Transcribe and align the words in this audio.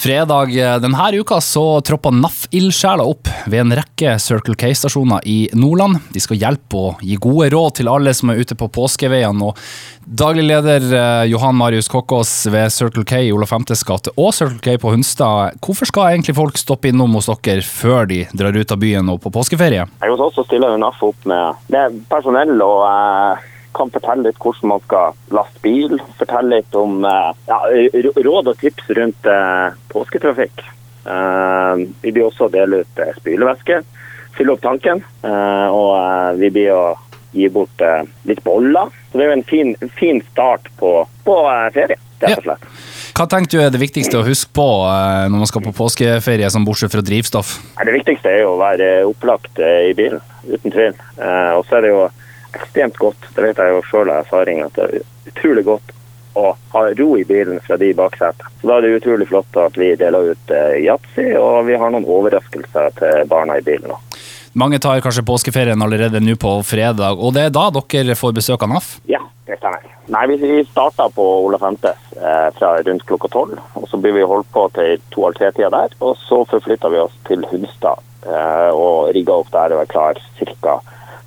Fredag 0.00 0.54
denne 0.80 1.18
uka 1.20 1.36
så 1.44 1.80
troppa 1.84 2.08
NAF-ildsjeler 2.08 3.04
opp 3.04 3.28
ved 3.52 3.60
en 3.60 3.74
rekke 3.76 4.14
Circle 4.16 4.54
K-stasjoner 4.56 5.20
i 5.28 5.50
Nordland. 5.52 5.98
De 6.14 6.22
skal 6.24 6.40
hjelpe 6.40 6.78
og 6.78 7.02
gi 7.04 7.18
gode 7.20 7.50
råd 7.52 7.74
til 7.76 7.90
alle 7.92 8.14
som 8.16 8.32
er 8.32 8.40
ute 8.40 8.56
på 8.56 8.70
påskeveiene. 8.72 9.50
Daglig 10.22 10.46
leder 10.48 10.86
eh, 10.88 11.26
Johan 11.28 11.58
Marius 11.60 11.92
Kokkås 11.92 12.32
ved 12.48 12.72
Circle 12.72 13.04
K 13.04 13.20
i 13.26 13.34
Olaf 13.36 13.52
Femtes 13.52 13.84
gate 13.84 14.14
og 14.16 14.32
Circle 14.32 14.62
K 14.64 14.80
på 14.80 14.94
Hunstad. 14.94 15.60
Hvorfor 15.60 15.92
skal 15.92 16.14
egentlig 16.14 16.38
folk 16.40 16.56
stoppe 16.56 16.88
innom 16.88 17.20
hos 17.20 17.28
dere 17.28 17.60
før 17.60 18.08
de 18.08 18.22
drar 18.32 18.56
ut 18.56 18.72
av 18.72 18.80
byen 18.80 19.12
og 19.12 19.20
på 19.20 19.36
påskeferie? 19.36 19.84
Hos 20.00 20.26
oss 20.30 20.40
stiller 20.48 20.80
NAF 20.80 21.04
opp 21.12 21.28
med, 21.28 21.60
med 21.76 22.00
personell 22.08 22.56
og 22.64 22.86
eh 22.88 23.49
kan 23.76 23.90
fortelle 23.92 24.28
litt 24.28 24.40
hvordan 24.40 24.72
man 24.72 24.82
skal 24.84 25.16
laste 25.34 25.62
bil. 25.64 25.96
Fortelle 26.18 26.60
litt 26.60 26.76
om 26.78 27.04
eh, 27.06 27.30
ja, 27.48 27.60
råd 28.26 28.52
og 28.52 28.60
tips 28.60 28.90
rundt 28.98 29.30
eh, 29.30 29.78
påsketrafikk. 29.92 30.64
Eh, 31.06 31.84
vi 32.02 32.12
blir 32.12 32.26
også 32.28 32.48
å 32.48 32.52
dele 32.52 32.82
ut 32.82 33.02
spylevæske, 33.20 33.80
fylle 34.36 34.56
opp 34.56 34.64
tanken. 34.64 35.02
Og 35.22 36.38
vi 36.40 36.50
blir 36.54 36.72
å 36.74 36.84
gi 37.30 37.46
bort 37.52 37.82
litt 38.26 38.42
boller. 38.42 38.90
Så 39.10 39.18
det 39.18 39.26
er 39.26 39.30
jo 39.30 39.38
en 39.38 39.46
fin, 39.46 39.74
fin 39.98 40.22
start 40.30 40.66
på, 40.78 40.94
på 41.26 41.36
ferie, 41.74 41.98
rett 42.22 42.40
og 42.40 42.46
slett. 42.46 42.64
Ja. 42.64 42.86
Hva 43.20 43.26
tenker 43.28 43.52
du 43.52 43.62
er 43.62 43.72
det 43.74 43.80
viktigste 43.82 44.20
å 44.20 44.24
huske 44.24 44.52
på 44.56 44.64
når 45.28 45.42
man 45.42 45.48
skal 45.50 45.64
på 45.64 45.74
påskeferie, 45.76 46.48
som 46.50 46.64
bortsett 46.64 46.94
fra 46.94 47.02
drivstoff? 47.04 47.52
Det 47.76 47.94
viktigste 47.94 48.32
er 48.32 48.42
jo 48.44 48.54
å 48.54 48.60
være 48.60 48.90
opplagt 49.10 49.60
i 49.60 49.92
bilen, 49.98 50.22
uten 50.46 50.72
tvil. 50.72 50.96
Og 51.58 51.66
så 51.68 51.78
er 51.78 51.84
det 51.84 51.92
jo 51.92 52.06
ekstremt 52.50 52.98
godt. 53.00 53.30
Det 53.34 53.46
vet 53.46 53.58
jeg 53.58 53.74
jo 53.74 53.80
sjøl 53.88 54.10
av 54.10 54.24
erfaring 54.24 54.62
at 54.66 54.76
det 54.76 54.86
er 54.88 55.32
utrolig 55.32 55.64
godt 55.68 55.96
å 56.38 56.52
ha 56.72 56.82
ro 56.98 57.08
i 57.18 57.24
bilen 57.26 57.58
fra 57.64 57.76
de 57.80 57.90
baksetet. 57.94 58.46
Så 58.60 58.68
Da 58.68 58.76
er 58.78 58.86
det 58.86 59.00
utrolig 59.00 59.26
flott 59.28 59.56
at 59.58 59.78
vi 59.78 59.94
deler 59.98 60.32
ut 60.34 60.52
eh, 60.54 60.78
yatzy, 60.84 61.32
og 61.38 61.66
vi 61.66 61.78
har 61.78 61.90
noen 61.90 62.06
overraskelser 62.06 62.94
til 63.00 63.26
barna 63.30 63.58
i 63.58 63.66
bilen 63.66 63.90
òg. 63.96 64.20
Mange 64.58 64.80
tar 64.82 64.98
kanskje 65.02 65.22
påskeferien 65.22 65.82
allerede 65.82 66.18
nå 66.22 66.34
på 66.34 66.56
fredag, 66.66 67.18
og 67.22 67.34
det 67.36 67.44
er 67.46 67.52
da 67.54 67.68
dere 67.70 68.16
får 68.18 68.32
besøk 68.34 68.64
av 68.66 68.72
NAF? 68.72 68.88
Ja, 69.06 69.20
det 69.46 69.60
stemmer. 69.60 69.84
Nei, 70.10 70.24
Vi 70.26 70.64
starta 70.66 71.06
på 71.14 71.24
Ola 71.46 71.58
Femtes 71.62 71.98
eh, 72.16 72.48
fra 72.58 72.72
rundt 72.82 73.06
klokka 73.06 73.28
tolv. 73.30 73.58
og 73.78 73.86
Så 73.88 74.00
blir 74.02 74.16
vi 74.16 74.26
holdt 74.26 74.50
på 74.50 74.66
til 74.74 74.98
to-halv-tre-tida 75.14 75.70
der. 75.70 75.94
Og 76.00 76.16
så 76.18 76.42
forflytta 76.50 76.90
vi 76.90 76.98
oss 76.98 77.14
til 77.28 77.46
Hunstad 77.46 78.02
eh, 78.26 78.70
og 78.74 79.14
rigga 79.14 79.38
opp 79.38 79.52
der 79.54 79.76
og 79.76 79.84
er 79.84 79.92
klar 79.92 80.18
ca. 80.38 80.80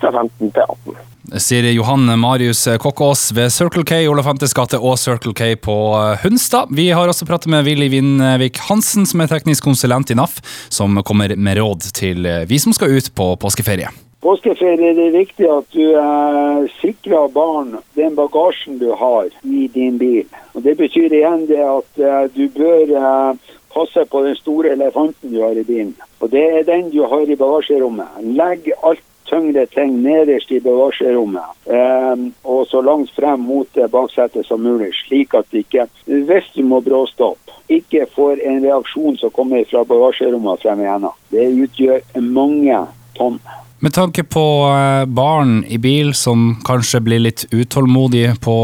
fra 0.00 0.12
15 0.12 0.50
til 0.50 0.66
18 0.66 1.06
sier 1.38 1.66
Johan 1.70 2.08
Marius 2.18 2.64
Kokkås 2.82 3.28
ved 3.36 3.52
Circle 3.54 3.84
K 3.86 4.00
Olafantes 4.10 4.54
gate 4.56 4.80
og 4.80 4.96
Circle 4.98 5.30
K 5.36 5.52
på 5.62 5.76
Hunstad. 6.24 6.72
Vi 6.74 6.88
har 6.90 7.06
også 7.06 7.28
pratet 7.28 7.52
med 7.52 7.68
Willy 7.68 7.86
Vindvik 7.92 8.58
Hansen, 8.66 9.06
som 9.06 9.22
er 9.22 9.30
teknisk 9.30 9.68
konsulent 9.68 10.10
i 10.10 10.18
NAF, 10.18 10.40
som 10.72 10.98
kommer 11.06 11.36
med 11.36 11.60
råd 11.60 11.92
til 11.94 12.26
vi 12.50 12.58
som 12.58 12.74
skal 12.74 12.96
ut 12.98 13.12
på 13.14 13.34
påskeferie. 13.38 13.92
Påskeferie 14.20 14.90
er 14.90 14.98
det 14.98 15.12
viktig 15.14 15.46
at 15.48 15.68
du 15.72 15.94
eh, 15.96 16.66
sikrer 16.82 17.30
barn 17.32 17.78
den 17.96 18.12
bagasjen 18.18 18.76
du 18.76 18.90
har 18.92 19.30
i 19.48 19.64
din 19.72 19.96
bil. 20.00 20.26
Og 20.52 20.60
Det 20.66 20.74
betyr 20.76 21.08
igjen 21.08 21.46
det 21.48 21.62
at 21.64 22.02
eh, 22.04 22.26
du 22.34 22.44
bør 22.52 22.92
eh, 23.00 23.54
passe 23.72 24.04
på 24.12 24.22
den 24.26 24.36
store 24.36 24.74
elefanten 24.76 25.32
du 25.32 25.40
har 25.40 25.56
i 25.56 25.64
bilen. 25.64 25.94
Og 26.20 26.28
Det 26.34 26.42
er 26.58 26.68
den 26.68 26.90
du 26.92 27.00
har 27.08 27.24
i 27.24 27.38
bagasjerommet. 27.40 28.20
Legg 28.36 28.68
alt 28.82 29.06
tyngre 29.40 29.66
ting 29.66 30.02
nederst 30.02 30.52
i 30.52 30.60
bagasjerommet, 30.60 31.56
eh, 31.66 32.26
og 32.44 32.66
så 32.68 32.82
langt 32.84 33.10
frem 33.16 33.40
mot 33.40 33.80
baksetet 33.92 34.46
som 34.46 34.62
mulig, 34.62 34.92
slik 35.06 35.34
at 35.34 35.46
ikke, 35.52 35.86
hvis 36.06 36.52
du 36.54 36.62
må 36.62 36.80
bråstoppe, 36.84 37.56
ikke 37.70 38.06
får 38.14 38.42
en 38.46 38.62
reaksjon 38.64 39.16
som 39.20 39.30
kommer 39.30 39.64
fra 39.70 39.84
bagasjerommet 39.86 40.62
frem 40.62 40.84
igjennom. 40.84 41.16
Det 41.30 41.48
utgjør 41.64 42.00
mange 42.20 42.84
tonn. 43.16 43.40
Med 43.80 43.94
tanke 43.96 44.26
på 44.28 44.42
eh, 44.68 45.06
barn 45.08 45.62
i 45.64 45.78
bil 45.80 46.12
som 46.12 46.58
kanskje 46.66 47.00
blir 47.00 47.22
litt 47.24 47.46
utålmodige 47.48 48.34
på 48.44 48.56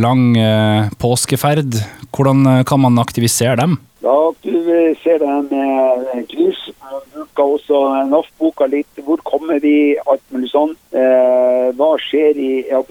lang 0.00 0.30
eh, 0.40 0.86
påskeferd, 0.96 1.76
hvordan 2.14 2.46
eh, 2.48 2.62
kan 2.64 2.80
man 2.80 2.96
aktivisere 3.02 3.58
dem? 3.60 3.76
Da 4.04 4.14
aktiviserer 4.28 5.18
de 5.48 5.56
med 5.56 6.26
kryss 6.28 6.66
bruker 7.14 7.44
også 7.54 7.78
NAF-boka 8.10 8.66
litt. 8.68 9.00
Hvor 9.06 9.22
kommer 9.24 9.62
vi? 9.64 9.96
Alt 10.04 10.24
mulig 10.34 10.50
sånn. 10.52 10.74
Eh, 10.92 11.70
hva 11.78 11.94
skjer 12.02 12.36
i 12.36 12.50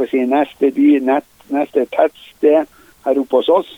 si, 0.09 0.23
neste 0.31 0.71
by, 0.73 0.87
nett, 1.05 1.29
neste 1.53 1.85
tettsted 1.93 2.65
her 3.05 3.21
oppe 3.21 3.43
hos 3.43 3.51
oss? 3.59 3.69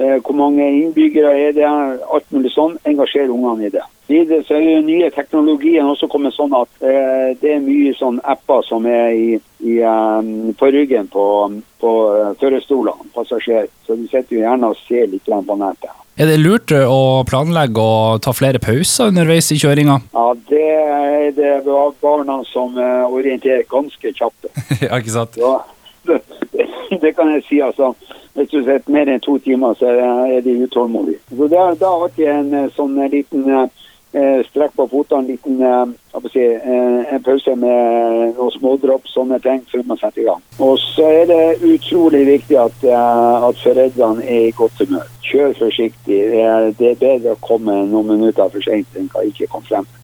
Eh, 0.00 0.16
hvor 0.22 0.38
mange 0.38 0.64
innbyggere 0.78 1.34
er 1.36 1.52
det? 1.58 1.68
Alt 1.68 2.32
mulig 2.32 2.54
sånn. 2.56 2.80
Engasjer 2.88 3.36
ungene 3.36 3.68
i 3.68 3.72
det. 3.76 3.84
Videre 4.08 4.40
så 4.48 4.56
er 4.56 4.64
jo 4.70 4.80
nye 4.88 5.12
teknologien 5.12 5.92
også 5.92 6.08
kommet 6.08 6.32
sånn 6.38 6.56
at 6.56 6.72
eh, 6.80 7.36
det 7.42 7.52
er 7.58 7.64
mye 7.68 7.92
sånn 8.00 8.22
apper 8.24 8.64
som 8.64 8.88
er 8.88 9.12
i, 9.12 9.30
i, 9.60 9.76
på 10.56 10.72
ryggen 10.72 11.12
på, 11.12 11.28
på 11.84 11.94
førerstolene, 12.40 13.12
passasjer. 13.12 13.68
Så 13.84 14.00
du 14.00 14.08
sitter 14.08 14.38
jo 14.38 14.44
gjerne 14.46 14.72
og 14.72 14.84
ser 14.88 15.10
litt 15.12 15.28
på 15.28 15.60
nettet. 15.60 15.97
Er 16.18 16.26
det 16.26 16.40
lurt 16.42 16.72
å 16.74 17.22
planlegge 17.30 17.78
å 17.78 18.16
ta 18.18 18.32
flere 18.34 18.58
pauser 18.58 19.12
underveis 19.12 19.52
i 19.54 19.58
kjøringa? 19.60 20.00
Ja, 20.18 20.32
det 20.50 20.64
er 20.66 21.28
det 21.36 21.50
barna 22.02 22.40
som 22.50 22.74
eh, 22.74 23.04
orienterer 23.06 23.62
ganske 23.70 24.10
kjapt. 24.16 24.48
ja, 24.82 24.98
ikke 24.98 25.14
sant? 25.14 25.38
Ja, 25.38 25.60
det, 26.08 26.18
det, 27.04 27.12
kan 27.14 27.30
jeg 27.36 27.44
si, 27.46 27.60
altså. 27.62 27.92
Hvis 28.34 28.50
du 28.50 28.58
sitter 28.64 28.90
mer 28.90 29.12
enn 29.12 29.22
to 29.22 29.36
timer, 29.44 29.78
så 29.78 29.92
er 29.94 30.42
de 30.42 30.56
utålmodige. 30.66 31.22
Så 31.30 31.48
det 31.52 31.60
har 31.60 31.78
da 31.78 31.92
alltid 32.00 32.32
en 32.34 32.50
eh, 32.64 32.68
sånn 32.74 32.98
liten 33.14 33.46
eh, 34.12 34.40
strekk 34.48 34.76
på 34.78 34.88
fotene, 34.92 35.24
en 35.24 35.30
liten 35.32 36.30
si, 36.32 36.44
en 36.44 37.22
pause 37.24 37.54
med 37.56 38.34
noen 38.38 38.54
smådropp, 38.56 39.06
sånne 39.08 39.38
ting, 39.44 39.62
før 39.70 39.84
man 39.86 40.00
setter 40.00 40.24
i 40.24 40.28
gang. 40.30 40.42
Og 40.58 40.76
så 40.82 41.06
er 41.20 41.30
det 41.30 41.44
utrolig 41.68 42.24
viktig 42.26 42.58
at, 42.60 42.88
at 42.88 43.62
foreldrene 43.62 44.24
er 44.26 44.48
i 44.48 44.56
godt 44.56 44.82
humør 44.82 45.06
kjør 45.28 45.54
forsiktig. 45.58 46.18
Det 46.78 46.90
er 46.90 47.00
bedre 47.00 47.34
å 47.34 47.40
komme 47.44 47.74
noen 47.90 48.12
minutter 48.14 48.50
for 48.52 48.64
sent 48.64 48.98
enn 48.98 49.10
å 49.12 49.24
ikke 49.28 49.48
komme 49.52 49.68
frem. 49.68 49.88